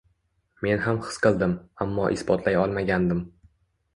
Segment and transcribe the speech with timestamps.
[0.67, 1.51] Men ham his qildim,
[1.85, 3.21] ammo isbotlay olmagandim